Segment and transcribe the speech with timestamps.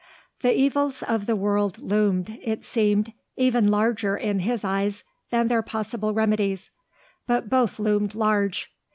[0.41, 5.61] The evils of the world loomed, it seemed, even larger in his eyes than their
[5.61, 6.71] possible remedies;
[7.27, 8.71] but both loomed large.